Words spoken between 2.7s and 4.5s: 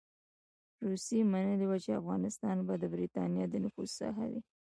د برټانیې د نفوذ ساحه وي.